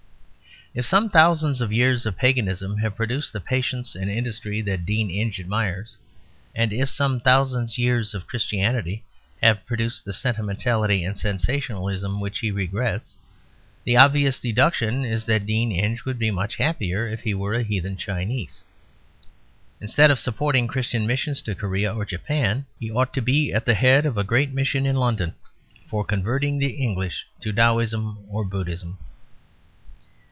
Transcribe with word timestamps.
If 0.73 0.85
some 0.85 1.09
thousands 1.09 1.59
of 1.59 1.73
years 1.73 2.05
of 2.05 2.15
paganism 2.17 2.77
have 2.77 2.95
produced 2.95 3.33
the 3.33 3.41
patience 3.41 3.93
and 3.93 4.09
industry 4.09 4.61
that 4.61 4.85
Dean 4.85 5.09
Inge 5.09 5.37
admires, 5.41 5.97
and 6.55 6.71
if 6.71 6.87
some 6.89 7.19
thousand 7.19 7.77
years 7.77 8.13
of 8.13 8.25
Christianity 8.25 9.03
have 9.43 9.65
produced 9.65 10.05
the 10.05 10.13
sentimentality 10.13 11.03
and 11.03 11.17
sensationalism 11.17 12.21
which 12.21 12.39
he 12.39 12.51
regrets, 12.51 13.17
the 13.83 13.97
obvious 13.97 14.39
deduction 14.39 15.03
is 15.03 15.25
that 15.25 15.45
Dean 15.45 15.73
Inge 15.73 16.05
would 16.05 16.17
be 16.17 16.31
much 16.31 16.55
happier 16.55 17.05
if 17.05 17.23
he 17.23 17.33
were 17.33 17.53
a 17.55 17.63
heathen 17.63 17.97
Chinese. 17.97 18.63
Instead 19.81 20.09
of 20.09 20.19
supporting 20.19 20.67
Christian 20.67 21.05
missions 21.05 21.41
to 21.41 21.53
Korea 21.53 21.93
or 21.93 22.05
Japan, 22.05 22.65
he 22.79 22.89
ought 22.89 23.13
to 23.15 23.21
be 23.21 23.51
at 23.51 23.65
the 23.65 23.73
head 23.75 24.05
of 24.05 24.17
a 24.17 24.23
great 24.23 24.53
mission 24.53 24.85
in 24.85 24.95
London 24.95 25.33
for 25.89 26.05
converting 26.05 26.59
the 26.59 26.69
English 26.81 27.27
to 27.41 27.51
Taoism 27.51 28.19
or 28.29 28.45
Buddhism. 28.45 28.97